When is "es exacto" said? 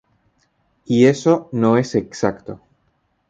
1.77-2.59